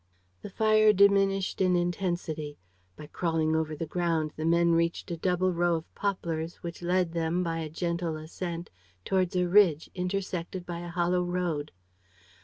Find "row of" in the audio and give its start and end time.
5.53-5.93